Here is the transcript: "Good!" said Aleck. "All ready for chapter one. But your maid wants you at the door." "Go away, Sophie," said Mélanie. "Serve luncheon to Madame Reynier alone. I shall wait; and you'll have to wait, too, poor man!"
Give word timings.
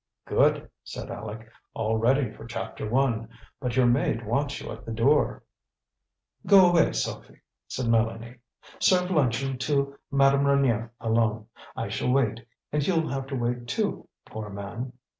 "Good!" 0.25 0.67
said 0.83 1.11
Aleck. 1.11 1.47
"All 1.75 1.95
ready 1.97 2.31
for 2.33 2.47
chapter 2.47 2.89
one. 2.89 3.29
But 3.59 3.75
your 3.75 3.85
maid 3.85 4.25
wants 4.25 4.59
you 4.59 4.71
at 4.71 4.83
the 4.83 4.91
door." 4.91 5.43
"Go 6.47 6.71
away, 6.71 6.91
Sophie," 6.93 7.41
said 7.67 7.85
Mélanie. 7.85 8.39
"Serve 8.79 9.11
luncheon 9.11 9.59
to 9.59 9.99
Madame 10.09 10.45
Reynier 10.47 10.89
alone. 10.99 11.45
I 11.75 11.89
shall 11.89 12.09
wait; 12.11 12.43
and 12.71 12.87
you'll 12.87 13.09
have 13.09 13.27
to 13.27 13.35
wait, 13.35 13.67
too, 13.67 14.09
poor 14.25 14.49
man!" 14.49 14.93